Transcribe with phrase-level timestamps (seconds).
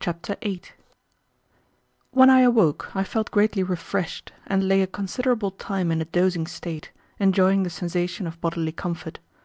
[0.00, 0.72] Chapter 8
[2.10, 6.48] When I awoke I felt greatly refreshed, and lay a considerable time in a dozing
[6.48, 9.20] state, enjoying the sensation of bodily comfort.